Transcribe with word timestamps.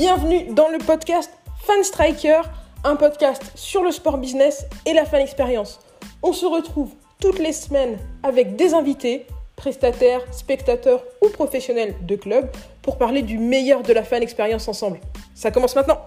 Bienvenue 0.00 0.54
dans 0.54 0.68
le 0.68 0.78
podcast 0.78 1.28
Fan 1.64 1.82
Striker, 1.82 2.42
un 2.84 2.94
podcast 2.94 3.42
sur 3.56 3.82
le 3.82 3.90
sport 3.90 4.18
business 4.18 4.64
et 4.86 4.92
la 4.92 5.04
fan 5.04 5.20
expérience. 5.20 5.80
On 6.22 6.32
se 6.32 6.46
retrouve 6.46 6.92
toutes 7.20 7.40
les 7.40 7.52
semaines 7.52 7.98
avec 8.22 8.54
des 8.54 8.74
invités, 8.74 9.26
prestataires, 9.56 10.22
spectateurs 10.32 11.02
ou 11.20 11.30
professionnels 11.30 11.96
de 12.06 12.14
club 12.14 12.48
pour 12.80 12.96
parler 12.96 13.22
du 13.22 13.38
meilleur 13.38 13.82
de 13.82 13.92
la 13.92 14.04
fan 14.04 14.22
expérience 14.22 14.68
ensemble. 14.68 15.00
Ça 15.34 15.50
commence 15.50 15.74
maintenant. 15.74 15.98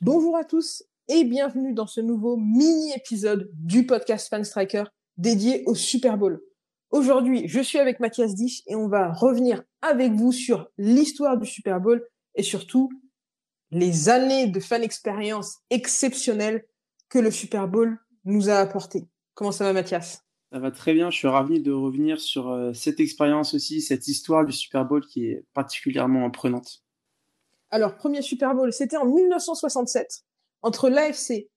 Bonjour 0.00 0.38
à 0.38 0.44
tous 0.44 0.84
et 1.10 1.24
bienvenue 1.24 1.74
dans 1.74 1.86
ce 1.86 2.00
nouveau 2.00 2.38
mini-épisode 2.38 3.50
du 3.52 3.84
podcast 3.84 4.30
Fan 4.30 4.42
Striker 4.42 4.84
dédié 5.18 5.64
au 5.66 5.74
Super 5.74 6.16
Bowl. 6.16 6.40
Aujourd'hui, 6.92 7.48
je 7.48 7.60
suis 7.60 7.78
avec 7.78 8.00
Mathias 8.00 8.34
Dich 8.34 8.62
et 8.66 8.76
on 8.76 8.86
va 8.86 9.14
revenir 9.14 9.62
avec 9.80 10.12
vous 10.12 10.30
sur 10.30 10.68
l'histoire 10.76 11.38
du 11.38 11.46
Super 11.46 11.80
Bowl 11.80 12.06
et 12.34 12.42
surtout 12.42 12.90
les 13.70 14.10
années 14.10 14.46
de 14.46 14.60
fan 14.60 14.82
expérience 14.82 15.60
exceptionnelles 15.70 16.66
que 17.08 17.18
le 17.18 17.30
Super 17.30 17.66
Bowl 17.66 17.98
nous 18.26 18.50
a 18.50 18.56
apporté. 18.56 19.08
Comment 19.32 19.52
ça 19.52 19.64
va 19.64 19.72
Mathias? 19.72 20.22
Ça 20.52 20.58
va 20.58 20.70
très 20.70 20.92
bien, 20.92 21.10
je 21.10 21.16
suis 21.16 21.28
ravi 21.28 21.62
de 21.62 21.72
revenir 21.72 22.20
sur 22.20 22.50
euh, 22.50 22.74
cette 22.74 23.00
expérience 23.00 23.54
aussi, 23.54 23.80
cette 23.80 24.06
histoire 24.06 24.44
du 24.44 24.52
Super 24.52 24.84
Bowl 24.84 25.00
qui 25.06 25.24
est 25.28 25.46
particulièrement 25.54 26.30
prenante. 26.30 26.82
Alors, 27.70 27.96
premier 27.96 28.20
Super 28.20 28.54
Bowl, 28.54 28.70
c'était 28.70 28.98
en 28.98 29.06
1967 29.06 30.26
entre 30.60 30.90
l'AFC 30.90 31.48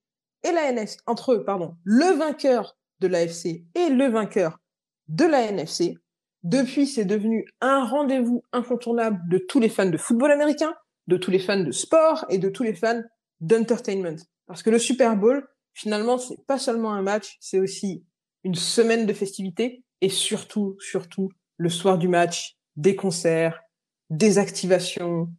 et 0.44 0.52
la 0.54 0.70
NFC, 0.70 0.98
entre 1.08 1.36
pardon, 1.36 1.76
le 1.84 2.18
vainqueur 2.18 2.78
de 3.02 3.08
l'AFC 3.08 3.66
et 3.76 3.90
le 3.90 4.08
vainqueur 4.08 4.60
de 5.08 5.26
la 5.26 5.44
NFC. 5.44 5.98
Depuis, 6.44 6.88
c'est 6.88 7.06
devenu 7.06 7.46
un 7.62 7.84
rendez-vous 7.84 8.44
incontournable 8.52 9.20
de 9.30 9.38
tous 9.38 9.60
les 9.60 9.70
fans 9.70 9.90
de 9.90 9.98
football 9.98 10.32
américain, 10.32 10.74
de 11.08 11.18
tous 11.18 11.32
les 11.32 11.40
fans 11.40 11.64
de 11.64 11.72
sport 11.72 12.26
et 12.30 12.38
de 12.38 12.50
tous 12.50 12.64
les 12.64 12.76
fans 12.76 13.02
d'entertainment. 13.40 14.18
Parce 14.48 14.62
que 14.62 14.70
le 14.70 14.80
Super 14.80 15.18
Bowl, 15.18 15.48
finalement, 15.74 16.18
c'est 16.18 16.44
pas 16.46 16.60
seulement 16.60 16.94
un 16.94 17.02
match, 17.02 17.38
c'est 17.40 17.60
aussi 17.60 18.06
une 18.44 18.56
semaine 18.56 19.06
de 19.06 19.14
festivités 19.14 19.84
et 20.02 20.10
surtout, 20.10 20.78
surtout, 20.80 21.30
le 21.58 21.70
soir 21.70 21.98
du 21.98 22.08
match, 22.08 22.58
des 22.76 22.96
concerts, 22.96 23.62
des 24.10 24.38
activations, 24.38 25.30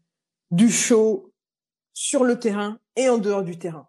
du 0.51 0.71
show 0.71 1.33
sur 1.93 2.25
le 2.25 2.39
terrain 2.39 2.79
et 2.97 3.09
en 3.09 3.19
dehors 3.19 3.43
du 3.43 3.59
terrain. 3.59 3.89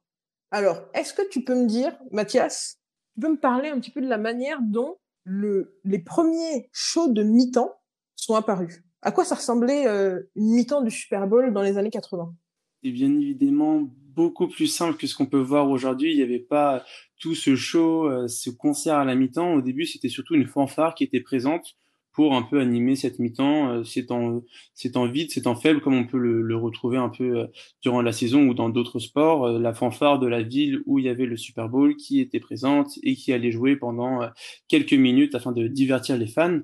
Alors, 0.51 0.83
est-ce 0.93 1.13
que 1.13 1.27
tu 1.29 1.43
peux 1.43 1.55
me 1.55 1.67
dire, 1.67 1.97
Mathias, 2.11 2.79
tu 3.15 3.21
peux 3.21 3.29
me 3.29 3.39
parler 3.39 3.69
un 3.69 3.79
petit 3.79 3.91
peu 3.91 4.01
de 4.01 4.07
la 4.07 4.17
manière 4.17 4.59
dont 4.61 4.97
le, 5.27 5.77
les 5.83 5.99
premiers 5.99 6.69
shows 6.71 7.11
de 7.11 7.21
mi-temps 7.21 7.73
sont 8.15 8.35
apparus. 8.35 8.81
À 9.01 9.11
quoi 9.11 9.25
ça 9.25 9.35
ressemblait 9.35 9.85
euh, 9.85 10.21
une 10.35 10.51
mi-temps 10.51 10.81
du 10.81 10.89
Super 10.89 11.27
Bowl 11.27 11.53
dans 11.53 11.61
les 11.61 11.77
années 11.77 11.89
80 11.89 12.33
C'est 12.81 12.91
bien 12.91 13.13
évidemment 13.13 13.81
beaucoup 14.15 14.47
plus 14.47 14.67
simple 14.67 14.97
que 14.97 15.05
ce 15.05 15.15
qu'on 15.15 15.25
peut 15.25 15.37
voir 15.37 15.69
aujourd'hui. 15.69 16.11
Il 16.11 16.17
n'y 16.17 16.23
avait 16.23 16.39
pas 16.39 16.83
tout 17.19 17.35
ce 17.35 17.55
show, 17.55 18.09
euh, 18.09 18.27
ce 18.27 18.49
concert 18.49 18.95
à 18.95 19.05
la 19.05 19.15
mi-temps. 19.15 19.53
Au 19.53 19.61
début, 19.61 19.85
c'était 19.85 20.09
surtout 20.09 20.35
une 20.35 20.47
fanfare 20.47 20.95
qui 20.95 21.03
était 21.03 21.19
présente 21.19 21.75
pour 22.17 22.33
un 22.35 22.41
peu 22.41 22.59
animer 22.59 22.95
cette 22.95 23.19
mi-temps. 23.19 23.69
Euh, 23.69 23.83
c'est 23.83 24.09
en, 24.09 24.41
c'est 24.73 24.97
en 24.97 25.05
vide, 25.05 25.29
c'est 25.29 25.45
en 25.45 25.55
faible, 25.55 25.81
comme 25.81 25.93
on 25.93 26.07
peut 26.07 26.17
le, 26.17 26.55
retrouver 26.55 26.97
un 26.97 27.09
peu 27.09 27.41
euh, 27.41 27.47
durant 27.83 28.01
la 28.01 28.11
saison 28.11 28.47
ou 28.47 28.55
dans 28.55 28.69
d'autres 28.69 28.97
sports. 28.97 29.45
Euh, 29.45 29.59
la 29.59 29.71
fanfare 29.71 30.17
de 30.17 30.25
la 30.25 30.41
ville 30.41 30.81
où 30.87 30.97
il 30.97 31.05
y 31.05 31.09
avait 31.09 31.27
le 31.27 31.37
Super 31.37 31.69
Bowl 31.69 31.95
qui 31.95 32.19
était 32.19 32.39
présente 32.39 32.89
et 33.03 33.15
qui 33.15 33.33
allait 33.33 33.51
jouer 33.51 33.75
pendant 33.75 34.21
quelques 34.67 34.93
minutes 34.93 35.35
afin 35.35 35.51
de 35.51 35.67
divertir 35.67 36.17
les 36.17 36.25
fans. 36.25 36.61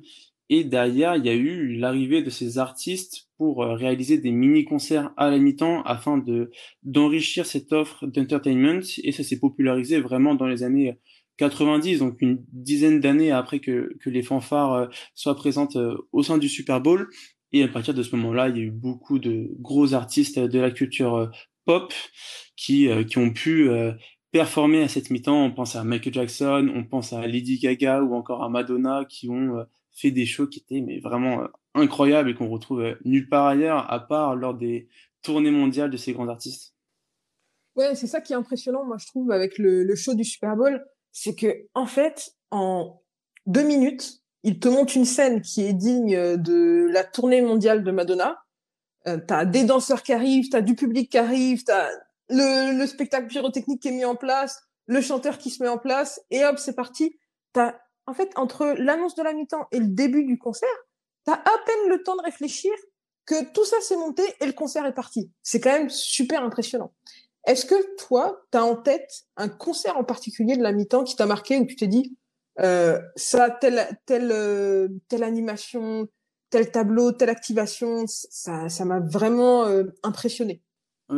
Et 0.49 0.63
derrière, 0.63 1.17
il 1.17 1.25
y 1.25 1.29
a 1.29 1.35
eu 1.35 1.77
l'arrivée 1.77 2.23
de 2.23 2.31
ces 2.31 2.57
artistes 2.57 3.29
pour 3.37 3.59
réaliser 3.59 4.17
des 4.17 4.31
mini-concerts 4.31 5.11
à 5.17 5.29
la 5.29 5.37
mi-temps 5.37 5.83
afin 5.83 6.17
de 6.17 6.49
d'enrichir 6.81 7.45
cette 7.45 7.71
offre 7.73 8.07
d'entertainment. 8.07 8.81
Et 9.03 9.11
ça 9.11 9.23
s'est 9.23 9.39
popularisé 9.39 9.99
vraiment 9.99 10.33
dans 10.33 10.47
les 10.47 10.63
années 10.63 10.97
90, 11.37 11.99
donc 11.99 12.21
une 12.21 12.43
dizaine 12.51 12.99
d'années 12.99 13.31
après 13.31 13.59
que, 13.59 13.95
que 13.99 14.09
les 14.09 14.21
fanfares 14.21 14.73
euh, 14.73 14.87
soient 15.15 15.35
présentes 15.35 15.75
euh, 15.75 15.97
au 16.11 16.23
sein 16.23 16.37
du 16.37 16.49
Super 16.49 16.81
Bowl. 16.81 17.09
Et 17.51 17.63
à 17.63 17.67
partir 17.67 17.93
de 17.93 18.01
ce 18.03 18.15
moment-là, 18.15 18.49
il 18.49 18.57
y 18.57 18.59
a 18.59 18.63
eu 18.63 18.71
beaucoup 18.71 19.19
de 19.19 19.49
gros 19.59 19.93
artistes 19.93 20.39
de 20.39 20.59
la 20.59 20.71
culture 20.71 21.15
euh, 21.15 21.27
pop 21.65 21.93
qui, 22.55 22.89
qui 23.07 23.17
ont 23.17 23.31
pu 23.31 23.69
performer 24.31 24.83
à 24.83 24.89
cette 24.89 25.09
mi-temps. 25.09 25.45
On 25.45 25.51
pense 25.51 25.77
à 25.77 25.83
Michael 25.85 26.13
Jackson, 26.13 26.69
on 26.75 26.83
pense 26.83 27.13
à 27.13 27.25
Lady 27.25 27.57
Gaga 27.57 28.01
ou 28.01 28.15
encore 28.15 28.43
à 28.43 28.49
Madonna 28.49 29.05
qui 29.07 29.29
ont 29.29 29.65
fait 29.91 30.11
des 30.11 30.25
shows 30.25 30.47
qui 30.47 30.59
étaient 30.59 30.81
mais 30.81 30.99
vraiment 30.99 31.47
incroyables 31.73 32.29
et 32.29 32.35
qu'on 32.35 32.49
retrouve 32.49 32.83
nulle 33.05 33.29
part 33.29 33.47
ailleurs 33.47 33.89
à 33.91 34.01
part 34.01 34.35
lors 34.35 34.53
des 34.53 34.89
tournées 35.21 35.51
mondiales 35.51 35.89
de 35.89 35.97
ces 35.97 36.11
grands 36.11 36.27
artistes. 36.27 36.75
Ouais, 37.75 37.95
c'est 37.95 38.07
ça 38.07 38.19
qui 38.19 38.33
est 38.33 38.35
impressionnant, 38.35 38.83
moi 38.83 38.97
je 38.99 39.07
trouve, 39.07 39.31
avec 39.31 39.57
le, 39.57 39.83
le 39.83 39.95
show 39.95 40.15
du 40.15 40.25
Super 40.25 40.57
Bowl 40.57 40.83
c'est 41.13 41.35
que 41.35 41.67
en 41.73 41.85
fait, 41.85 42.35
en 42.51 43.01
deux 43.45 43.63
minutes, 43.63 44.21
il 44.43 44.59
te 44.59 44.67
montre 44.67 44.97
une 44.97 45.05
scène 45.05 45.41
qui 45.41 45.65
est 45.65 45.73
digne 45.73 46.35
de 46.35 46.87
la 46.91 47.05
tournée 47.05 47.41
mondiale 47.41 47.83
de 47.83 47.91
Madonna. 47.91 48.43
Euh, 49.07 49.17
t'as 49.25 49.45
des 49.45 49.63
danseurs 49.63 50.03
qui 50.03 50.11
arrivent, 50.11 50.49
t'as 50.49 50.61
du 50.61 50.75
public 50.75 51.09
qui 51.09 51.17
arrive, 51.17 51.63
t'as 51.63 51.89
le, 52.29 52.77
le 52.77 52.87
spectacle 52.87 53.27
pyrotechnique 53.27 53.81
qui 53.81 53.89
est 53.89 53.91
mis 53.91 54.05
en 54.05 54.15
place, 54.15 54.61
le 54.85 55.01
chanteur 55.01 55.37
qui 55.37 55.49
se 55.49 55.61
met 55.61 55.69
en 55.69 55.77
place, 55.77 56.21
et 56.31 56.43
hop, 56.45 56.57
c'est 56.57 56.75
parti. 56.75 57.17
T'as, 57.53 57.75
en 58.07 58.13
fait, 58.13 58.31
entre 58.35 58.73
l'annonce 58.77 59.15
de 59.15 59.23
la 59.23 59.33
mi-temps 59.33 59.67
et 59.71 59.79
le 59.79 59.87
début 59.87 60.25
du 60.25 60.37
concert, 60.37 60.69
t'as 61.25 61.33
à 61.33 61.57
peine 61.65 61.89
le 61.89 62.01
temps 62.03 62.15
de 62.15 62.23
réfléchir 62.23 62.71
que 63.25 63.51
tout 63.51 63.65
ça 63.65 63.79
s'est 63.81 63.97
monté 63.97 64.23
et 64.41 64.45
le 64.45 64.53
concert 64.53 64.85
est 64.85 64.93
parti. 64.93 65.31
C'est 65.41 65.59
quand 65.59 65.71
même 65.71 65.89
super 65.89 66.43
impressionnant. 66.43 66.91
Est-ce 67.45 67.65
que 67.65 67.75
toi, 67.97 68.45
tu 68.51 68.57
as 68.57 68.63
en 68.63 68.75
tête 68.75 69.25
un 69.35 69.49
concert 69.49 69.97
en 69.97 70.03
particulier 70.03 70.55
de 70.55 70.63
la 70.63 70.71
mi-temps 70.71 71.03
qui 71.03 71.15
t'a 71.15 71.25
marqué 71.25 71.57
où 71.57 71.65
tu 71.65 71.75
t'es 71.75 71.87
dit 71.87 72.17
euh, 72.59 72.99
ça, 73.15 73.49
telle, 73.49 73.99
telle, 74.05 74.31
euh, 74.31 74.87
telle 75.07 75.23
animation, 75.23 76.07
tel 76.49 76.71
tableau, 76.71 77.11
telle 77.11 77.29
activation, 77.29 78.05
ça, 78.07 78.69
ça 78.69 78.85
m'a 78.85 78.99
vraiment 78.99 79.65
euh, 79.65 79.85
impressionné? 80.03 80.61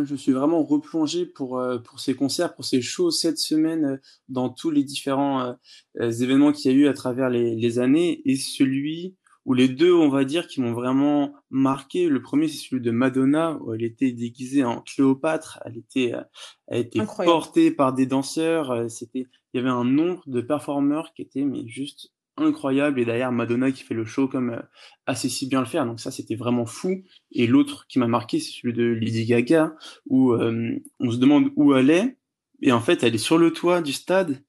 Je 0.04 0.16
suis 0.16 0.32
vraiment 0.32 0.64
replongé 0.64 1.26
pour 1.26 1.60
euh, 1.60 1.78
pour 1.78 2.00
ces 2.00 2.16
concerts, 2.16 2.56
pour 2.56 2.66
ces 2.66 2.82
shows 2.82 3.12
cette 3.12 3.38
semaine 3.38 4.02
dans 4.28 4.50
tous 4.50 4.72
les 4.72 4.84
différents 4.84 5.56
événements 6.00 6.52
qu'il 6.52 6.72
y 6.72 6.74
a 6.74 6.78
eu 6.78 6.88
à 6.88 6.94
travers 6.94 7.30
les 7.30 7.80
années 7.80 8.22
et 8.26 8.36
celui 8.36 9.16
ou 9.46 9.54
les 9.54 9.68
deux, 9.68 9.94
on 9.94 10.10
va 10.10 10.26
dire, 10.26 10.48
qui 10.48 10.60
m'ont 10.60 10.74
vraiment 10.74 11.34
marqué. 11.52 12.10
Le 12.10 12.22
premier, 12.22 12.48
c'est 12.48 12.58
celui 12.58 12.82
de 12.82 12.92
Madonna, 12.92 13.58
où 13.62 13.74
elle 13.74 13.84
était 13.84 14.12
déguisée 14.12 14.64
en 14.64 14.82
Cléopâtre. 14.82 15.60
Elle 15.66 15.78
était, 15.78 16.14
euh, 16.16 16.24
elle 16.68 16.82
était 16.82 17.06
portée 17.24 17.72
par 17.72 17.94
des 17.94 18.08
danseurs. 18.08 18.72
Euh, 18.72 18.88
c'était, 18.88 19.28
il 19.54 19.58
y 19.58 19.60
avait 19.60 19.70
un 19.70 19.86
nombre 19.86 20.24
de 20.26 20.42
performeurs 20.42 21.14
qui 21.14 21.22
était 21.22 21.44
mais 21.44 21.68
juste 21.68 22.12
incroyable. 22.38 23.00
Et 23.00 23.06
derrière, 23.06 23.32
Madonna 23.32 23.72
qui 23.72 23.84
fait 23.84 23.94
le 23.94 24.04
show 24.04 24.28
comme 24.28 24.50
euh, 24.50 24.62
assez 25.06 25.30
si 25.30 25.48
bien 25.48 25.60
le 25.60 25.68
faire. 25.68 25.86
Donc 25.86 26.00
ça, 26.00 26.10
c'était 26.10 26.36
vraiment 26.36 26.66
fou. 26.66 27.04
Et 27.32 27.46
l'autre 27.46 27.86
qui 27.88 28.00
m'a 28.00 28.08
marqué, 28.08 28.40
c'est 28.40 28.52
celui 28.52 28.74
de 28.74 28.84
Lady 28.84 29.26
Gaga, 29.26 29.76
où 30.10 30.34
on 30.34 31.12
se 31.12 31.18
demande 31.18 31.52
où 31.56 31.76
elle 31.76 31.92
est. 31.92 32.18
Et 32.62 32.72
en 32.72 32.82
fait, 32.82 33.04
elle 33.04 33.14
est 33.14 33.20
sur 33.20 33.38
le 33.38 33.52
toit 33.52 33.82
du 33.82 33.94
stade 33.94 34.42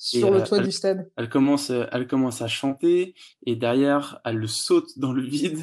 sur 0.00 0.30
le 0.30 0.42
toit 0.42 0.60
du 0.60 0.72
stade. 0.72 1.10
Elle 1.18 1.28
commence, 1.28 1.70
elle 1.70 2.06
commence 2.06 2.40
à 2.40 2.48
chanter 2.48 3.14
et 3.44 3.54
derrière, 3.54 4.18
elle 4.24 4.48
saute 4.48 4.98
dans 4.98 5.12
le 5.12 5.22
vide. 5.22 5.60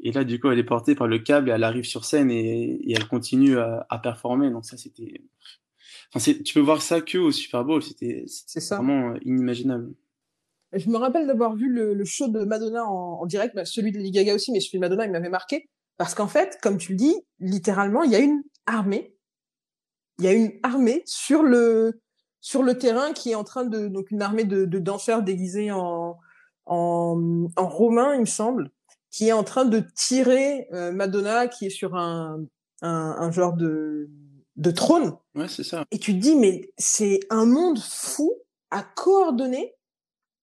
Et 0.00 0.10
là, 0.10 0.24
du 0.24 0.40
coup, 0.40 0.50
elle 0.50 0.58
est 0.58 0.64
portée 0.64 0.96
par 0.96 1.06
le 1.06 1.20
câble 1.20 1.48
et 1.48 1.52
elle 1.52 1.62
arrive 1.62 1.84
sur 1.84 2.04
scène 2.04 2.30
et, 2.30 2.80
et 2.82 2.92
elle 2.92 3.06
continue 3.06 3.58
à, 3.58 3.86
à, 3.88 3.98
performer. 3.98 4.50
Donc 4.50 4.64
ça, 4.64 4.76
c'était. 4.76 5.22
Enfin, 6.12 6.32
tu 6.44 6.52
peux 6.52 6.60
voir 6.60 6.82
ça 6.82 7.00
que 7.00 7.16
au 7.16 7.30
Super 7.30 7.64
Bowl. 7.64 7.80
C'était 7.80 8.24
vraiment 8.72 9.14
inimaginable. 9.24 9.94
Je 10.72 10.90
me 10.90 10.96
rappelle 10.96 11.28
d'avoir 11.28 11.54
vu 11.54 11.72
le, 11.72 11.94
le, 11.94 12.04
show 12.04 12.26
de 12.26 12.40
Madonna 12.40 12.84
en, 12.86 13.20
en 13.20 13.26
direct, 13.26 13.54
bah, 13.54 13.64
celui 13.64 13.92
de 13.92 13.98
Lady 13.98 14.10
Gaga 14.10 14.34
aussi, 14.34 14.50
mais 14.50 14.58
celui 14.58 14.78
de 14.78 14.80
Madonna, 14.80 15.06
il 15.06 15.12
m'avait 15.12 15.28
marqué. 15.28 15.70
Parce 15.96 16.14
qu'en 16.14 16.26
fait, 16.26 16.58
comme 16.60 16.76
tu 16.76 16.92
le 16.92 16.98
dis, 16.98 17.14
littéralement, 17.38 18.02
il 18.02 18.10
y 18.10 18.16
a 18.16 18.18
une 18.18 18.42
armée. 18.66 19.14
Il 20.18 20.24
y 20.24 20.28
a 20.28 20.32
une 20.32 20.52
armée 20.64 21.02
sur 21.06 21.44
le, 21.44 22.00
sur 22.46 22.62
le 22.62 22.78
terrain 22.78 23.12
qui 23.12 23.32
est 23.32 23.34
en 23.34 23.42
train 23.42 23.64
de 23.64 23.88
donc 23.88 24.12
une 24.12 24.22
armée 24.22 24.44
de, 24.44 24.66
de 24.66 24.78
danseurs 24.78 25.24
déguisés 25.24 25.72
en, 25.72 26.16
en 26.64 27.48
en 27.56 27.68
romain 27.68 28.14
il 28.14 28.20
me 28.20 28.24
semble 28.24 28.70
qui 29.10 29.26
est 29.26 29.32
en 29.32 29.42
train 29.42 29.64
de 29.64 29.82
tirer 29.96 30.68
euh, 30.72 30.92
Madonna 30.92 31.48
qui 31.48 31.66
est 31.66 31.70
sur 31.70 31.96
un 31.96 32.44
un, 32.82 33.16
un 33.18 33.30
genre 33.32 33.54
de 33.54 34.08
de 34.54 34.70
trône. 34.70 35.16
Ouais 35.34 35.48
c'est 35.48 35.64
ça. 35.64 35.86
Et 35.90 35.98
tu 35.98 36.12
te 36.14 36.18
dis 36.20 36.36
mais 36.36 36.70
c'est 36.78 37.18
un 37.30 37.46
monde 37.46 37.80
fou 37.80 38.32
à 38.70 38.84
coordonner 38.94 39.74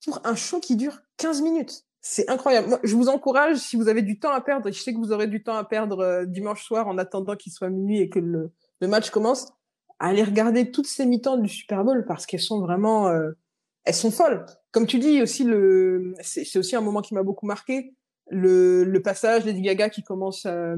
pour 0.04 0.20
un 0.26 0.36
show 0.36 0.60
qui 0.60 0.76
dure 0.76 1.00
15 1.16 1.42
minutes. 1.42 1.86
C'est 2.02 2.30
incroyable. 2.30 2.68
Moi, 2.68 2.80
je 2.84 2.98
vous 2.98 3.08
encourage, 3.08 3.60
si 3.60 3.78
vous 3.78 3.88
avez 3.88 4.02
du 4.02 4.20
temps 4.20 4.34
à 4.34 4.42
perdre, 4.42 4.68
et 4.68 4.74
je 4.74 4.82
sais 4.82 4.94
que 4.94 4.98
vous 4.98 5.14
aurez 5.14 5.28
du 5.28 5.42
temps 5.42 5.56
à 5.56 5.64
perdre 5.64 6.00
euh, 6.00 6.26
dimanche 6.26 6.66
soir 6.66 6.90
en 6.90 6.98
attendant 6.98 7.38
qu'il 7.38 7.54
soit 7.54 7.70
minuit 7.70 8.02
et 8.02 8.10
que 8.10 8.20
le, 8.20 8.52
le 8.82 8.88
match 8.90 9.10
commence, 9.10 9.54
aller 10.00 10.24
regarder 10.24 10.72
toutes 10.72 10.88
ces 10.88 11.06
mi-temps 11.06 11.38
du 11.38 11.50
Super 11.50 11.84
Bowl 11.84 12.06
parce 12.06 12.26
qu'elles 12.26 12.42
sont 12.42 12.62
vraiment, 12.62 13.08
euh, 13.08 13.32
elles 13.86 13.94
sont 13.94 14.12
folles. 14.12 14.46
Comme 14.72 14.88
tu 14.88 15.00
dis 15.00 15.22
aussi, 15.22 15.44
le, 15.44 16.14
c'est 16.22 16.58
aussi 16.58 16.76
un 16.76 16.82
moment 16.82 17.02
qui 17.02 17.14
m'a 17.14 17.24
beaucoup 17.24 17.46
marqué. 17.46 17.94
le, 18.30 18.84
le 18.84 19.02
passage 19.02 19.46
Lady 19.46 19.62
Gaga 19.62 19.90
qui 19.90 20.04
commence 20.04 20.46
euh, 20.46 20.76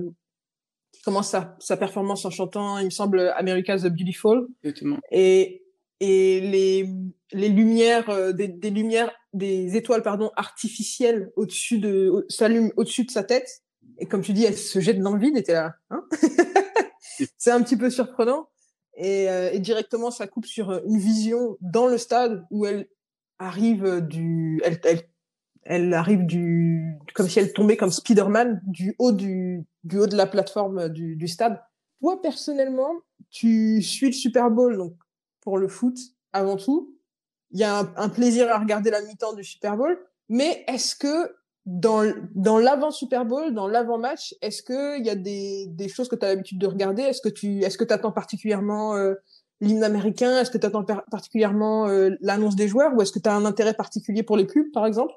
qui 0.92 1.02
commence 1.02 1.30
sa, 1.30 1.56
sa, 1.60 1.78
performance 1.78 2.26
en 2.26 2.30
chantant, 2.30 2.80
il 2.80 2.86
me 2.86 2.90
semble, 2.90 3.34
America's 3.36 3.84
Beautiful. 3.84 4.48
Exactement. 4.64 4.98
Et 5.12 5.66
et 6.00 6.42
les 6.42 6.90
les 7.32 7.50
lumières 7.50 8.10
euh, 8.10 8.34
des, 8.34 8.48
des 8.48 8.70
lumières 8.70 9.12
des 9.34 9.78
étoiles 9.78 10.02
pardon 10.02 10.32
artificielles 10.36 11.32
au-dessus 11.36 11.80
de 11.80 12.26
s'allument 12.28 12.72
au-dessus 12.76 13.06
de 13.06 13.12
sa 13.12 13.24
tête 13.24 13.64
et 13.98 14.06
comme 14.06 14.22
tu 14.22 14.34
dis 14.34 14.44
elle 14.44 14.58
se 14.58 14.80
jette 14.80 15.00
dans 15.00 15.14
le 15.14 15.20
vide 15.20 15.38
et 15.38 15.44
t'es 15.44 15.54
là 15.54 15.76
hein? 15.90 16.04
C'est 17.38 17.52
un 17.52 17.62
petit 17.62 17.78
peu 17.78 17.90
surprenant 17.90 18.50
et, 18.96 19.30
euh, 19.30 19.52
et, 19.52 19.60
directement 19.60 20.12
ça 20.12 20.28
coupe 20.28 20.46
sur 20.46 20.72
une 20.86 20.98
vision 20.98 21.58
dans 21.62 21.88
le 21.88 21.98
stade 21.98 22.46
où 22.52 22.66
elle 22.66 22.88
arrive 23.40 24.02
du 24.02 24.62
elle, 24.64 24.80
elle 24.84 25.10
elle 25.66 25.94
arrive 25.94 26.26
du 26.26 26.98
comme 27.16 27.28
si 27.28 27.40
elle 27.40 27.52
tombait 27.52 27.78
comme 27.78 27.92
Spider-Man 27.92 28.62
du 28.66 28.96
haut 29.00 29.12
du 29.12 29.66
du 29.84 30.00
haut 30.00 30.08
de 30.08 30.16
la 30.16 30.28
plateforme 30.28 30.90
du, 30.90 31.16
du 31.16 31.28
stade. 31.28 31.62
Toi 32.02 32.22
personnellement, 32.22 32.92
tu 33.30 33.82
suis 33.82 34.08
le 34.08 34.14
Super 34.14 34.52
Bowl 34.52 34.78
donc 34.78 34.94
pour 35.42 35.58
le 35.58 35.68
foot 35.68 35.98
avant 36.34 36.56
tout. 36.56 36.96
Il 37.52 37.60
y 37.60 37.64
a 37.64 37.80
un, 37.80 37.94
un 37.96 38.10
plaisir 38.10 38.52
à 38.52 38.60
regarder 38.60 38.92
la 38.92 39.02
mi-temps 39.02 39.34
du 39.34 39.44
Super 39.44 39.76
Bowl, 39.78 39.98
mais 40.30 40.64
est-ce 40.68 40.96
que 40.96 41.36
dans 41.66 42.58
l'avant 42.60 42.92
Super 42.92 43.26
Bowl, 43.26 43.54
dans 43.54 43.68
l'avant 43.68 43.98
match, 43.98 44.36
est-ce 44.42 44.62
que 44.62 45.00
il 45.00 45.06
y 45.06 45.10
a 45.10 45.16
des 45.16 45.90
choses 45.90 46.08
que 46.08 46.16
tu 46.16 46.26
as 46.26 46.30
l'habitude 46.30 46.60
de 46.60 46.68
regarder? 46.68 47.02
Est-ce 47.02 47.22
que 47.22 47.30
tu 47.30 47.60
est-ce 47.64 47.78
que 47.78 47.84
tu 47.84 47.94
attends 47.94 48.12
particulièrement 48.12 48.96
euh, 48.96 49.16
l'hymne 49.62 49.84
américain? 49.84 50.40
Est-ce 50.40 50.52
que 50.52 50.60
tu 50.60 50.68
attends 50.68 50.86
particulièrement 51.10 51.88
euh, 51.88 52.12
l'annonce 52.22 52.56
des 52.56 52.68
joueurs? 52.68 52.94
Ou 52.96 53.02
est-ce 53.02 53.12
que 53.12 53.20
tu 53.20 53.30
as 53.30 53.36
un 53.36 53.46
intérêt 53.46 53.74
particulier 53.74 54.22
pour 54.22 54.38
les 54.38 54.46
pubs 54.46 54.72
par 54.74 54.86
exemple? 54.86 55.14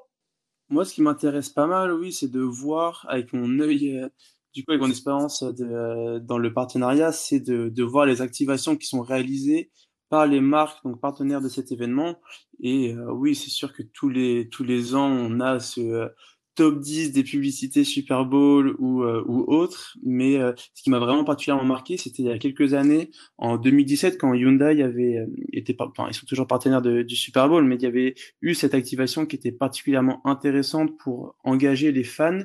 Moi, 0.69 0.85
ce 0.85 0.93
qui 0.93 1.01
m'intéresse 1.01 1.49
pas 1.49 1.67
mal, 1.67 1.93
oui, 1.93 2.11
c'est 2.11 2.31
de 2.31 2.41
voir 2.41 3.05
avec 3.09 3.33
mon 3.33 3.59
œil, 3.59 3.97
euh, 3.97 4.09
du 4.53 4.63
coup, 4.63 4.71
avec 4.71 4.81
mon 4.81 4.89
expérience 4.89 5.43
dans 5.43 6.37
le 6.37 6.53
partenariat, 6.53 7.11
c'est 7.11 7.39
de, 7.39 7.69
de 7.69 7.83
voir 7.83 8.05
les 8.05 8.21
activations 8.21 8.75
qui 8.75 8.87
sont 8.87 9.01
réalisées 9.01 9.71
par 10.09 10.25
les 10.25 10.41
marques, 10.41 10.83
donc 10.83 10.99
partenaires 10.99 11.41
de 11.41 11.49
cet 11.49 11.71
événement. 11.71 12.19
Et 12.59 12.93
euh, 12.93 13.11
oui, 13.11 13.35
c'est 13.35 13.51
sûr 13.51 13.73
que 13.73 13.83
tous 13.83 14.09
les 14.09 14.49
tous 14.49 14.63
les 14.63 14.95
ans, 14.95 15.07
on 15.07 15.39
a 15.39 15.59
ce 15.59 16.09
top 16.59 16.81
10 16.81 17.13
des 17.13 17.23
publicités 17.23 17.85
Super 17.85 18.25
Bowl 18.25 18.75
ou, 18.79 19.03
euh, 19.03 19.23
ou 19.25 19.45
autres. 19.47 19.95
Mais 20.03 20.35
euh, 20.35 20.51
ce 20.73 20.83
qui 20.83 20.89
m'a 20.89 20.99
vraiment 20.99 21.23
particulièrement 21.23 21.63
marqué, 21.63 21.95
c'était 21.95 22.21
il 22.21 22.25
y 22.25 22.31
a 22.31 22.37
quelques 22.37 22.73
années, 22.73 23.11
en 23.37 23.55
2017, 23.55 24.17
quand 24.17 24.33
Hyundai 24.33 24.83
avait 24.83 25.19
euh, 25.19 25.27
été, 25.53 25.73
enfin, 25.79 26.07
ils 26.09 26.13
sont 26.13 26.25
toujours 26.25 26.47
partenaires 26.47 26.81
de, 26.81 27.01
du 27.01 27.15
Super 27.15 27.47
Bowl, 27.47 27.63
mais 27.63 27.75
il 27.75 27.83
y 27.83 27.85
avait 27.85 28.13
eu 28.41 28.55
cette 28.55 28.73
activation 28.73 29.25
qui 29.25 29.37
était 29.37 29.53
particulièrement 29.53 30.19
intéressante 30.27 30.97
pour 30.97 31.37
engager 31.45 31.93
les 31.93 32.03
fans. 32.03 32.41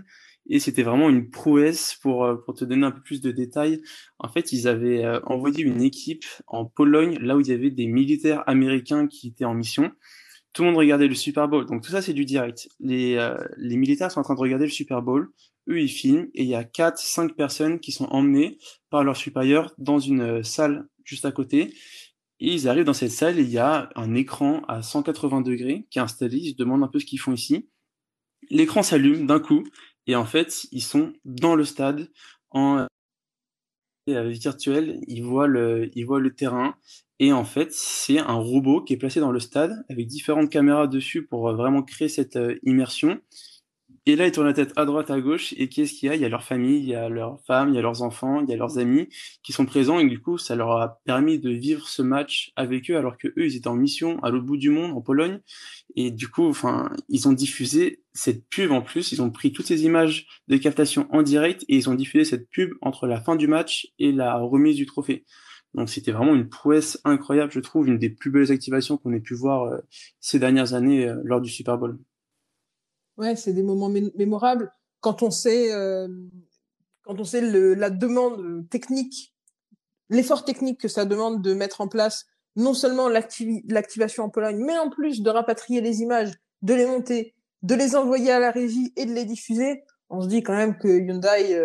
Et 0.48 0.60
c'était 0.60 0.84
vraiment 0.84 1.10
une 1.10 1.28
prouesse 1.28 1.98
pour, 2.00 2.28
pour 2.44 2.54
te 2.54 2.64
donner 2.64 2.86
un 2.86 2.92
peu 2.92 3.00
plus 3.00 3.20
de 3.20 3.32
détails. 3.32 3.80
En 4.20 4.28
fait, 4.28 4.52
ils 4.52 4.68
avaient 4.68 5.04
envoyé 5.24 5.64
une 5.64 5.82
équipe 5.82 6.26
en 6.46 6.66
Pologne, 6.66 7.18
là 7.20 7.34
où 7.34 7.40
il 7.40 7.48
y 7.48 7.52
avait 7.52 7.70
des 7.70 7.88
militaires 7.88 8.44
américains 8.46 9.08
qui 9.08 9.28
étaient 9.28 9.46
en 9.46 9.54
mission 9.54 9.90
tout 10.54 10.62
le 10.62 10.68
monde 10.68 10.78
regardait 10.78 11.08
le 11.08 11.14
Super 11.14 11.48
Bowl. 11.48 11.66
Donc 11.66 11.82
tout 11.82 11.90
ça, 11.90 12.00
c'est 12.00 12.14
du 12.14 12.24
direct. 12.24 12.68
Les, 12.80 13.16
euh, 13.16 13.36
les 13.58 13.76
militaires 13.76 14.10
sont 14.10 14.20
en 14.20 14.22
train 14.22 14.36
de 14.36 14.40
regarder 14.40 14.64
le 14.64 14.70
Super 14.70 15.02
Bowl. 15.02 15.30
Eux, 15.68 15.80
ils 15.80 15.88
filment 15.88 16.28
et 16.34 16.44
il 16.44 16.48
y 16.48 16.54
a 16.54 16.64
quatre, 16.64 16.98
cinq 16.98 17.34
personnes 17.34 17.80
qui 17.80 17.90
sont 17.90 18.06
emmenées 18.06 18.58
par 18.88 19.02
leur 19.02 19.16
supérieur 19.16 19.74
dans 19.78 19.98
une 19.98 20.20
euh, 20.20 20.42
salle 20.42 20.86
juste 21.04 21.24
à 21.24 21.32
côté. 21.32 21.74
Et 22.40 22.52
ils 22.52 22.68
arrivent 22.68 22.84
dans 22.84 22.94
cette 22.94 23.10
salle 23.10 23.38
et 23.38 23.42
il 23.42 23.50
y 23.50 23.58
a 23.58 23.90
un 23.96 24.14
écran 24.14 24.62
à 24.68 24.82
180 24.82 25.40
degrés 25.40 25.86
qui 25.90 25.98
est 25.98 26.02
installé. 26.02 26.38
Ils 26.38 26.52
se 26.52 26.56
demandent 26.56 26.84
un 26.84 26.88
peu 26.88 27.00
ce 27.00 27.06
qu'ils 27.06 27.20
font 27.20 27.32
ici. 27.32 27.68
L'écran 28.50 28.82
s'allume 28.82 29.26
d'un 29.26 29.40
coup 29.40 29.64
et 30.06 30.14
en 30.14 30.24
fait, 30.24 30.66
ils 30.70 30.82
sont 30.82 31.12
dans 31.24 31.56
le 31.56 31.64
stade 31.64 32.10
en 32.50 32.86
euh, 34.08 34.28
virtuel. 34.28 35.00
Ils 35.08 35.22
voient 35.22 35.46
le, 35.46 35.90
ils 35.94 36.04
voient 36.04 36.20
le 36.20 36.34
terrain 36.34 36.74
et 37.20 37.32
en 37.32 37.44
fait, 37.44 37.72
c'est 37.72 38.18
un 38.18 38.34
robot 38.34 38.82
qui 38.82 38.94
est 38.94 38.96
placé 38.96 39.20
dans 39.20 39.30
le 39.30 39.40
stade 39.40 39.84
avec 39.88 40.06
différentes 40.06 40.50
caméras 40.50 40.86
dessus 40.88 41.24
pour 41.24 41.48
euh, 41.48 41.54
vraiment 41.54 41.82
créer 41.82 42.08
cette 42.08 42.36
euh, 42.36 42.58
immersion. 42.64 43.20
Et 44.06 44.16
là, 44.16 44.26
ils 44.26 44.32
tournent 44.32 44.46
la 44.46 44.52
tête 44.52 44.72
à 44.76 44.84
droite, 44.84 45.10
à 45.10 45.18
gauche, 45.18 45.54
et 45.56 45.70
qu'est-ce 45.70 45.94
qu'il 45.94 46.08
y 46.08 46.12
a? 46.12 46.14
Il 46.14 46.20
y 46.20 46.26
a 46.26 46.28
leur 46.28 46.44
famille, 46.44 46.78
il 46.78 46.88
y 46.88 46.94
a 46.94 47.08
leurs 47.08 47.40
femmes, 47.46 47.70
il 47.70 47.74
y 47.74 47.78
a 47.78 47.82
leurs 47.82 48.02
enfants, 48.02 48.42
il 48.42 48.50
y 48.50 48.52
a 48.52 48.56
leurs 48.56 48.76
amis 48.76 49.08
qui 49.42 49.52
sont 49.54 49.64
présents, 49.64 49.98
et 49.98 50.04
du 50.06 50.20
coup, 50.20 50.36
ça 50.36 50.56
leur 50.56 50.72
a 50.72 51.00
permis 51.06 51.38
de 51.38 51.48
vivre 51.48 51.88
ce 51.88 52.02
match 52.02 52.52
avec 52.54 52.90
eux, 52.90 52.98
alors 52.98 53.16
que 53.16 53.28
eux, 53.28 53.46
ils 53.46 53.56
étaient 53.56 53.68
en 53.68 53.76
mission 53.76 54.22
à 54.22 54.30
l'autre 54.30 54.44
bout 54.44 54.58
du 54.58 54.68
monde, 54.68 54.92
en 54.92 55.00
Pologne, 55.00 55.40
et 55.96 56.10
du 56.10 56.28
coup, 56.28 56.44
enfin, 56.46 56.90
ils 57.08 57.28
ont 57.28 57.32
diffusé 57.32 58.02
cette 58.12 58.46
pub 58.50 58.72
en 58.72 58.82
plus, 58.82 59.12
ils 59.12 59.22
ont 59.22 59.30
pris 59.30 59.52
toutes 59.52 59.66
ces 59.66 59.84
images 59.84 60.26
de 60.48 60.58
captation 60.58 61.06
en 61.10 61.22
direct, 61.22 61.64
et 61.68 61.76
ils 61.76 61.88
ont 61.88 61.94
diffusé 61.94 62.24
cette 62.24 62.50
pub 62.50 62.74
entre 62.82 63.06
la 63.06 63.22
fin 63.22 63.36
du 63.36 63.46
match 63.46 63.88
et 63.98 64.12
la 64.12 64.36
remise 64.36 64.76
du 64.76 64.84
trophée. 64.84 65.24
Donc 65.72 65.88
c'était 65.88 66.12
vraiment 66.12 66.34
une 66.34 66.48
prouesse 66.48 67.00
incroyable, 67.04 67.52
je 67.52 67.60
trouve, 67.60 67.88
une 67.88 67.98
des 67.98 68.10
plus 68.10 68.30
belles 68.30 68.52
activations 68.52 68.96
qu'on 68.98 69.12
ait 69.12 69.20
pu 69.20 69.34
voir 69.34 69.64
euh, 69.64 69.78
ces 70.20 70.38
dernières 70.38 70.74
années 70.74 71.08
euh, 71.08 71.20
lors 71.24 71.40
du 71.40 71.50
Super 71.50 71.78
Bowl. 71.78 71.98
Ouais, 73.16 73.36
c'est 73.36 73.52
des 73.52 73.62
moments 73.62 73.88
mémorables. 73.88 74.72
Quand 75.00 75.22
on 75.22 75.30
sait, 75.30 75.72
euh, 75.72 76.08
quand 77.02 77.20
on 77.20 77.24
sait 77.24 77.40
le, 77.40 77.74
la 77.74 77.90
demande 77.90 78.68
technique, 78.70 79.34
l'effort 80.08 80.44
technique 80.44 80.80
que 80.80 80.88
ça 80.88 81.04
demande 81.04 81.42
de 81.42 81.54
mettre 81.54 81.80
en 81.80 81.88
place 81.88 82.26
non 82.56 82.74
seulement 82.74 83.08
l'activation 83.08 84.24
en 84.24 84.30
Pologne, 84.30 84.62
mais 84.64 84.78
en 84.78 84.88
plus 84.88 85.22
de 85.22 85.30
rapatrier 85.30 85.80
les 85.80 86.02
images, 86.02 86.32
de 86.62 86.74
les 86.74 86.86
monter, 86.86 87.34
de 87.62 87.74
les 87.74 87.96
envoyer 87.96 88.30
à 88.30 88.38
la 88.38 88.52
régie 88.52 88.92
et 88.96 89.06
de 89.06 89.12
les 89.12 89.24
diffuser, 89.24 89.82
on 90.08 90.20
se 90.20 90.28
dit 90.28 90.42
quand 90.42 90.56
même 90.56 90.78
que 90.78 90.88
Hyundai, 90.88 91.58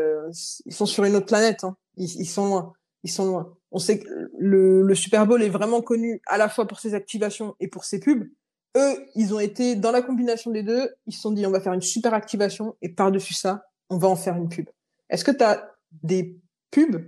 ils 0.66 0.74
sont 0.74 0.88
sur 0.88 1.04
une 1.04 1.16
autre 1.16 1.28
planète. 1.28 1.64
Hein. 1.64 1.78
Ils, 1.96 2.22
ils 2.22 2.26
sont 2.26 2.48
loin. 2.48 2.74
Ils 3.04 3.12
sont 3.12 3.26
loin 3.26 3.56
on 3.72 3.80
sait 3.80 4.00
que 4.00 4.08
le, 4.38 4.82
le, 4.82 4.96
Super 4.96 5.28
Bowl 5.28 5.42
est 5.44 5.50
vraiment 5.50 5.82
connu 5.82 6.22
à 6.26 6.38
la 6.38 6.50
fois 6.50 6.68
pour 6.68 6.80
ses 6.80 6.94
activations 6.94 7.56
et 7.60 7.68
pour 7.68 7.84
ses 7.84 8.00
pubs. 8.00 8.28
Eux, 8.78 9.06
ils 9.16 9.34
ont 9.34 9.40
été 9.40 9.76
dans 9.76 9.92
la 9.92 10.02
combinaison 10.02 10.52
des 10.52 10.64
deux. 10.64 10.90
Ils 11.08 11.14
se 11.14 11.22
sont 11.22 11.32
dit, 11.32 11.46
on 11.46 11.52
va 11.52 11.60
faire 11.60 11.74
une 11.74 11.82
super 11.82 12.14
activation 12.14 12.76
et 12.82 12.90
par-dessus 12.90 13.34
ça, 13.34 13.64
on 13.90 13.98
va 13.98 14.08
en 14.08 14.16
faire 14.16 14.36
une 14.36 14.50
pub. 14.50 14.70
Est-ce 15.10 15.24
que 15.24 15.32
tu 15.32 15.44
as 15.44 15.72
des 16.04 16.40
pubs 16.72 17.04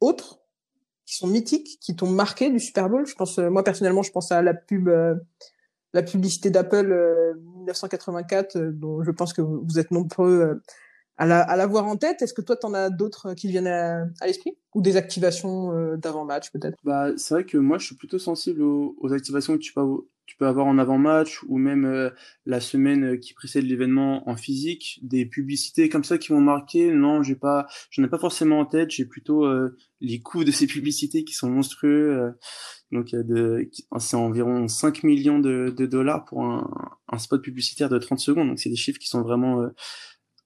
autres 0.00 0.40
qui 1.04 1.16
sont 1.16 1.26
mythiques, 1.26 1.78
qui 1.80 1.96
t'ont 1.96 2.08
marqué 2.08 2.50
du 2.50 2.60
Super 2.60 2.88
Bowl? 2.88 3.06
Je 3.06 3.14
pense, 3.14 3.38
euh, 3.38 3.50
moi 3.50 3.64
personnellement, 3.64 4.02
je 4.02 4.12
pense 4.12 4.30
à 4.30 4.40
la 4.40 4.54
pub, 4.54 4.88
euh, 4.88 5.16
la 5.92 6.02
publicité 6.02 6.50
d'Apple 6.50 7.34
1984, 7.56 8.56
euh, 8.56 8.70
dont 8.72 9.02
je 9.02 9.10
pense 9.10 9.32
que 9.32 9.42
vous 9.42 9.80
êtes 9.80 9.90
nombreux 9.90 10.62
à 11.16 11.26
la, 11.26 11.40
à 11.40 11.56
l'avoir 11.56 11.86
en 11.86 11.96
tête. 11.96 12.22
Est-ce 12.22 12.34
que 12.34 12.40
toi, 12.40 12.56
tu 12.56 12.66
en 12.66 12.72
as 12.72 12.88
d'autres 12.88 13.34
qui 13.34 13.48
viennent 13.48 13.66
à, 13.66 14.06
l'esprit? 14.24 14.56
Ou 14.76 14.80
des 14.80 14.96
activations 14.96 15.96
d'avant-match 15.96 16.50
peut-être? 16.52 16.78
Bah, 16.84 17.08
c'est 17.16 17.34
vrai 17.34 17.44
que 17.44 17.58
moi, 17.58 17.78
je 17.78 17.86
suis 17.86 17.96
plutôt 17.96 18.18
sensible 18.18 18.62
aux, 18.62 18.94
aux 18.98 19.12
activations 19.12 19.54
que 19.54 19.58
tu 19.58 19.74
peux, 19.74 20.06
tu 20.32 20.38
peux 20.38 20.46
avoir 20.46 20.64
en 20.64 20.78
avant-match 20.78 21.42
ou 21.46 21.58
même 21.58 21.84
euh, 21.84 22.08
la 22.46 22.58
semaine 22.58 23.20
qui 23.20 23.34
précède 23.34 23.66
l'événement 23.66 24.26
en 24.30 24.34
physique, 24.34 24.98
des 25.02 25.26
publicités 25.26 25.90
comme 25.90 26.04
ça 26.04 26.16
qui 26.16 26.32
m'ont 26.32 26.40
marqué. 26.40 26.90
Non, 26.90 27.22
j'ai 27.22 27.34
pas, 27.34 27.66
j'en 27.90 28.02
ai 28.02 28.08
pas 28.08 28.18
forcément 28.18 28.60
en 28.60 28.64
tête. 28.64 28.90
J'ai 28.90 29.04
plutôt 29.04 29.44
euh, 29.44 29.76
les 30.00 30.22
coûts 30.22 30.44
de 30.44 30.50
ces 30.50 30.66
publicités 30.66 31.24
qui 31.24 31.34
sont 31.34 31.50
monstrueux. 31.50 32.32
donc, 32.92 33.10
de, 33.10 33.70
c'est 33.98 34.16
environ 34.16 34.68
5 34.68 35.02
millions 35.02 35.38
de, 35.38 35.68
dollars 35.84 36.24
pour 36.24 36.42
un, 36.42 36.70
un, 37.08 37.18
spot 37.18 37.42
publicitaire 37.42 37.90
de 37.90 37.98
30 37.98 38.18
secondes. 38.18 38.48
Donc, 38.48 38.58
c'est 38.58 38.70
des 38.70 38.76
chiffres 38.76 38.98
qui 38.98 39.08
sont 39.08 39.20
vraiment 39.20 39.68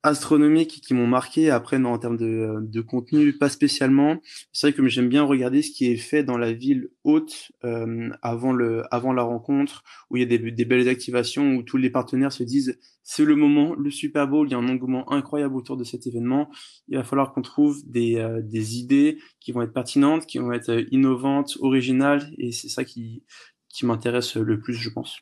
astronomiques 0.03 0.81
qui 0.87 0.95
m'ont 0.95 1.07
marqué. 1.07 1.51
Après, 1.51 1.79
non, 1.79 1.93
en 1.93 1.99
termes 1.99 2.17
de, 2.17 2.59
de 2.61 2.81
contenu, 2.81 3.37
pas 3.37 3.49
spécialement. 3.49 4.21
C'est 4.53 4.69
vrai 4.69 4.77
que 4.77 4.87
j'aime 4.89 5.09
bien 5.09 5.25
regarder 5.25 5.63
ce 5.63 5.71
qui 5.71 5.87
est 5.87 5.97
fait 5.97 6.23
dans 6.23 6.39
la 6.39 6.53
ville 6.53 6.89
haute 7.05 7.53
euh, 7.65 8.11
avant, 8.23 8.53
le, 8.53 8.83
avant 8.95 9.13
la 9.13 9.23
rencontre, 9.23 9.83
où 10.11 10.17
il 10.17 10.21
y 10.21 10.23
a 10.23 10.39
des, 10.39 10.51
des 10.53 10.65
belles 10.65 10.89
activations, 10.89 11.57
où 11.57 11.63
tous 11.63 11.77
les 11.77 11.91
partenaires 11.91 12.33
se 12.33 12.43
disent 12.45 12.79
c'est 13.03 13.25
le 13.25 13.37
moment, 13.37 13.75
le 13.75 13.91
Super 13.91 14.27
Bowl, 14.27 14.49
il 14.49 14.51
y 14.51 14.55
a 14.55 14.59
un 14.59 14.69
engouement 14.69 15.13
incroyable 15.13 15.55
autour 15.55 15.77
de 15.77 15.85
cet 15.85 16.07
événement. 16.09 16.51
Il 16.89 16.97
va 16.97 17.05
falloir 17.05 17.33
qu'on 17.33 17.43
trouve 17.43 17.81
des, 17.89 18.17
euh, 18.17 18.43
des 18.43 18.79
idées 18.79 19.19
qui 19.39 19.53
vont 19.53 19.63
être 19.63 19.73
pertinentes, 19.73 20.27
qui 20.27 20.39
vont 20.39 20.53
être 20.53 20.71
euh, 20.71 20.85
innovantes, 20.91 21.57
originales, 21.61 22.33
et 22.39 22.51
c'est 22.51 22.69
ça 22.69 22.85
qui, 22.85 23.23
qui 23.69 23.87
m'intéresse 23.87 24.37
le 24.37 24.61
plus, 24.61 24.75
je 24.75 24.91
pense. 24.91 25.21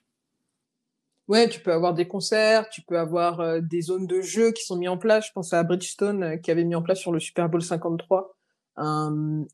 Ouais, 1.26 1.48
tu 1.48 1.60
peux 1.60 1.72
avoir 1.72 1.94
des 1.94 2.06
concerts, 2.06 2.68
tu 2.68 2.82
peux 2.82 2.98
avoir 2.98 3.40
euh, 3.40 3.60
des 3.60 3.80
zones 3.80 4.06
de 4.06 4.20
jeu 4.20 4.52
qui 4.52 4.62
sont 4.62 4.76
mis 4.76 4.88
en 4.88 4.98
place. 4.98 5.28
Je 5.28 5.32
pense 5.32 5.54
à 5.54 5.62
Bridgestone 5.62 6.22
euh, 6.22 6.36
qui 6.36 6.50
avait 6.50 6.64
mis 6.64 6.74
en 6.74 6.82
place 6.82 6.98
sur 6.98 7.12
le 7.12 7.20
Super 7.20 7.48
Bowl 7.48 7.62
53 7.62 8.36
un, 8.76 9.44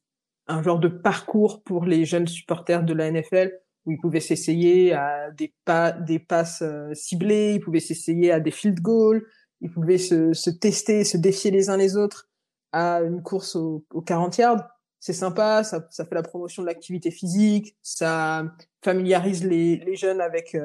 un 0.48 0.62
genre 0.62 0.80
de 0.80 0.88
parcours 0.88 1.62
pour 1.62 1.84
les 1.84 2.04
jeunes 2.04 2.26
supporters 2.26 2.82
de 2.82 2.92
la 2.92 3.10
NFL 3.12 3.52
où 3.86 3.92
ils 3.92 3.98
pouvaient 3.98 4.20
s'essayer 4.20 4.92
à 4.94 5.30
des 5.30 5.54
pas 5.64 5.92
des 5.92 6.18
passes 6.18 6.62
euh, 6.62 6.92
ciblées, 6.92 7.54
ils 7.54 7.60
pouvaient 7.60 7.78
s'essayer 7.78 8.32
à 8.32 8.40
des 8.40 8.50
field 8.50 8.80
goals, 8.80 9.24
ils 9.60 9.70
pouvaient 9.70 9.98
se, 9.98 10.32
se 10.32 10.50
tester, 10.50 11.04
se 11.04 11.16
défier 11.16 11.52
les 11.52 11.70
uns 11.70 11.76
les 11.76 11.96
autres 11.96 12.28
à 12.72 13.00
une 13.00 13.22
course 13.22 13.54
au, 13.54 13.84
au 13.92 14.02
40 14.02 14.38
yards. 14.38 14.68
C'est 14.98 15.12
sympa, 15.12 15.62
ça, 15.62 15.86
ça 15.90 16.04
fait 16.04 16.14
la 16.14 16.22
promotion 16.22 16.62
de 16.62 16.66
l'activité 16.66 17.10
physique, 17.10 17.76
ça 17.80 18.44
familiarise 18.84 19.44
les, 19.46 19.76
les 19.76 19.96
jeunes 19.96 20.20
avec 20.20 20.56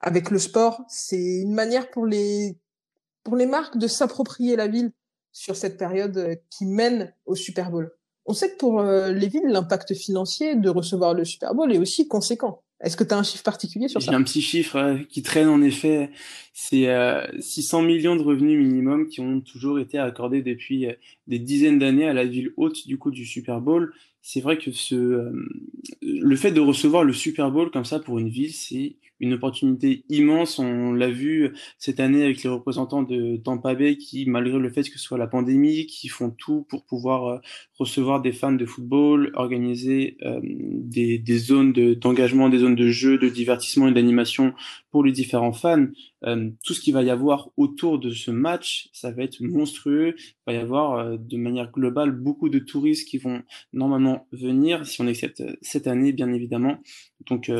avec 0.00 0.30
le 0.30 0.38
sport. 0.38 0.82
C'est 0.88 1.40
une 1.40 1.54
manière 1.54 1.90
pour 1.90 2.06
les 2.06 2.58
pour 3.24 3.36
les 3.36 3.46
marques 3.46 3.76
de 3.76 3.88
s'approprier 3.88 4.54
la 4.54 4.68
ville 4.68 4.92
sur 5.32 5.56
cette 5.56 5.76
période 5.76 6.16
euh, 6.16 6.36
qui 6.48 6.64
mène 6.64 7.12
au 7.26 7.34
Super 7.34 7.70
Bowl 7.70 7.90
On 8.24 8.32
sait 8.32 8.52
que 8.52 8.56
pour 8.56 8.80
euh, 8.80 9.12
les 9.12 9.26
villes, 9.26 9.48
l'impact 9.48 9.94
financier 9.94 10.54
de 10.54 10.68
recevoir 10.68 11.12
le 11.12 11.24
Super 11.24 11.54
Bowl 11.54 11.72
est 11.72 11.78
aussi 11.78 12.06
conséquent. 12.06 12.62
Est-ce 12.80 12.96
que 12.96 13.04
tu 13.04 13.12
as 13.14 13.18
un 13.18 13.22
chiffre 13.22 13.42
particulier 13.42 13.88
sur 13.88 14.00
ça? 14.00 14.12
J'ai 14.12 14.16
un 14.16 14.22
petit 14.22 14.42
chiffre 14.42 14.98
qui 15.08 15.22
traîne 15.22 15.48
en 15.48 15.60
effet. 15.62 16.10
C'est 16.52 16.86
600 17.40 17.80
millions 17.80 18.16
de 18.16 18.22
revenus 18.22 18.58
minimum 18.58 19.08
qui 19.08 19.20
ont 19.20 19.40
toujours 19.40 19.78
été 19.78 19.98
accordés 19.98 20.42
depuis 20.42 20.86
des 21.26 21.38
dizaines 21.38 21.78
d'années 21.78 22.06
à 22.06 22.12
la 22.12 22.26
ville 22.26 22.52
haute 22.58 22.86
du 22.86 22.98
coup 22.98 23.10
du 23.10 23.24
Super 23.24 23.62
Bowl. 23.62 23.94
C'est 24.20 24.42
vrai 24.42 24.58
que 24.58 24.72
ce, 24.72 25.32
le 26.02 26.36
fait 26.36 26.52
de 26.52 26.60
recevoir 26.60 27.02
le 27.02 27.14
Super 27.14 27.50
Bowl 27.50 27.70
comme 27.70 27.86
ça 27.86 27.98
pour 27.98 28.18
une 28.18 28.28
ville, 28.28 28.52
c'est 28.52 28.96
une 29.20 29.34
opportunité 29.34 30.04
immense. 30.08 30.58
On 30.58 30.92
l'a 30.92 31.10
vu 31.10 31.52
cette 31.78 32.00
année 32.00 32.22
avec 32.22 32.42
les 32.42 32.50
représentants 32.50 33.02
de 33.02 33.36
Tampa 33.36 33.74
Bay 33.74 33.96
qui, 33.96 34.26
malgré 34.26 34.58
le 34.58 34.70
fait 34.70 34.82
que 34.82 34.98
ce 34.98 35.04
soit 35.04 35.18
la 35.18 35.26
pandémie, 35.26 35.86
qui 35.86 36.08
font 36.08 36.30
tout 36.30 36.66
pour 36.68 36.84
pouvoir 36.84 37.26
euh, 37.26 37.38
recevoir 37.78 38.20
des 38.22 38.32
fans 38.32 38.52
de 38.52 38.66
football, 38.66 39.30
organiser 39.34 40.16
euh, 40.22 40.40
des, 40.42 41.18
des, 41.18 41.38
zones 41.38 41.72
d'engagement, 41.72 42.48
des 42.48 42.58
zones 42.58 42.74
de 42.74 42.88
jeu, 42.88 43.18
de 43.18 43.28
divertissement 43.28 43.88
et 43.88 43.92
d'animation 43.92 44.54
pour 44.96 45.04
les 45.04 45.12
différents 45.12 45.52
fans. 45.52 45.88
Euh, 46.24 46.48
tout 46.64 46.72
ce 46.72 46.80
qu'il 46.80 46.94
va 46.94 47.02
y 47.02 47.10
avoir 47.10 47.50
autour 47.58 47.98
de 47.98 48.08
ce 48.08 48.30
match, 48.30 48.88
ça 48.94 49.10
va 49.10 49.24
être 49.24 49.42
monstrueux. 49.42 50.14
Il 50.16 50.32
va 50.46 50.52
y 50.54 50.56
avoir 50.56 51.18
de 51.18 51.36
manière 51.36 51.70
globale 51.70 52.12
beaucoup 52.12 52.48
de 52.48 52.58
touristes 52.58 53.06
qui 53.06 53.18
vont 53.18 53.42
normalement 53.74 54.26
venir, 54.32 54.86
si 54.86 55.02
on 55.02 55.06
accepte 55.06 55.42
cette 55.60 55.86
année 55.86 56.14
bien 56.14 56.32
évidemment. 56.32 56.78
Donc 57.28 57.52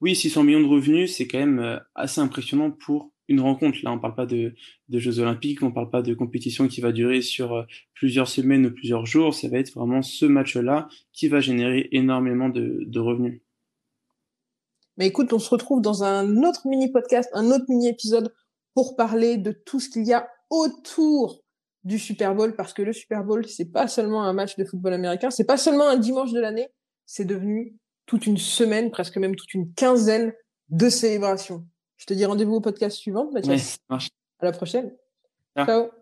oui, 0.00 0.16
600 0.16 0.44
millions 0.44 0.62
de 0.62 0.66
revenus, 0.66 1.14
c'est 1.14 1.26
quand 1.26 1.40
même 1.40 1.78
assez 1.94 2.22
impressionnant 2.22 2.70
pour 2.70 3.12
une 3.28 3.40
rencontre. 3.40 3.80
Là, 3.82 3.92
on 3.92 3.98
parle 3.98 4.14
pas 4.14 4.24
de, 4.24 4.54
Jeux 4.88 5.18
Olympiques, 5.18 5.62
on 5.62 5.72
parle 5.72 5.90
pas 5.90 6.00
de 6.00 6.14
compétition 6.14 6.68
qui 6.68 6.80
va 6.80 6.90
durer 6.90 7.20
sur 7.20 7.52
euh, 7.52 7.64
plusieurs 7.92 8.28
semaines 8.28 8.64
ou 8.64 8.70
plusieurs 8.70 9.04
jours. 9.04 9.34
Ça 9.34 9.50
va 9.50 9.58
être 9.58 9.74
vraiment 9.74 10.00
ce 10.00 10.24
match-là 10.24 10.88
qui 11.12 11.28
va 11.28 11.40
générer 11.40 11.90
énormément 11.92 12.48
de 12.48 12.98
revenus. 12.98 13.42
Mais 14.96 15.06
écoute, 15.06 15.32
on 15.32 15.38
se 15.38 15.50
retrouve 15.50 15.80
dans 15.80 16.04
un 16.04 16.42
autre 16.44 16.66
mini 16.66 16.90
podcast, 16.90 17.30
un 17.32 17.50
autre 17.50 17.64
mini 17.68 17.88
épisode 17.88 18.32
pour 18.74 18.96
parler 18.96 19.36
de 19.36 19.52
tout 19.52 19.80
ce 19.80 19.88
qu'il 19.88 20.06
y 20.06 20.12
a 20.12 20.28
autour 20.50 21.42
du 21.84 21.98
Super 21.98 22.34
Bowl, 22.34 22.54
parce 22.54 22.72
que 22.72 22.82
le 22.82 22.92
Super 22.92 23.24
Bowl, 23.24 23.46
c'est 23.46 23.72
pas 23.72 23.88
seulement 23.88 24.22
un 24.22 24.32
match 24.32 24.56
de 24.56 24.64
football 24.64 24.92
américain, 24.92 25.30
c'est 25.30 25.44
pas 25.44 25.56
seulement 25.56 25.88
un 25.88 25.96
dimanche 25.96 26.32
de 26.32 26.40
l'année, 26.40 26.68
c'est 27.06 27.24
devenu 27.24 27.76
toute 28.06 28.26
une 28.26 28.38
semaine, 28.38 28.90
presque 28.90 29.16
même 29.16 29.34
toute 29.34 29.54
une 29.54 29.72
quinzaine 29.74 30.32
de 30.68 30.88
célébrations. 30.88 31.66
Je 31.96 32.06
te 32.06 32.14
dis 32.14 32.24
rendez-vous 32.24 32.54
au 32.54 32.60
podcast 32.60 32.96
suivant, 32.96 33.30
Mathias. 33.32 33.78
marche. 33.88 34.08
À 34.40 34.46
la 34.46 34.52
prochaine. 34.52 34.92
Ciao. 35.56 36.01